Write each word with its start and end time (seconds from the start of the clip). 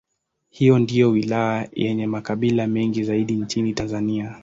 Hii 0.49 0.69
ndiyo 0.79 1.09
wilaya 1.09 1.69
yenye 1.73 2.07
makabila 2.07 2.67
mengi 2.67 3.03
zaidi 3.03 3.33
nchini 3.33 3.73
Tanzania. 3.73 4.35